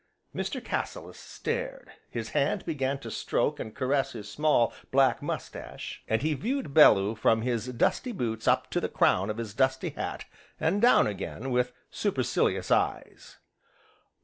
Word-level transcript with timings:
Mr. 0.35 0.59
Cassilis 0.65 1.19
stared, 1.19 1.91
his 2.09 2.29
hand 2.29 2.65
began 2.65 2.97
to 2.97 3.11
stroke 3.11 3.59
and 3.59 3.75
caress 3.75 4.13
his 4.13 4.27
small, 4.27 4.73
black 4.89 5.21
moustache, 5.21 6.01
and 6.07 6.23
he 6.23 6.33
viewed 6.33 6.73
Bellew 6.73 7.13
from 7.13 7.43
his 7.43 7.67
dusty 7.67 8.11
boots 8.11 8.47
up 8.47 8.71
to 8.71 8.81
the 8.81 8.89
crown 8.89 9.29
of 9.29 9.37
his 9.37 9.53
dusty 9.53 9.89
hat, 9.89 10.25
and 10.59 10.81
down 10.81 11.05
again, 11.05 11.51
with 11.51 11.71
supercilious 11.91 12.71
eyes. 12.71 13.37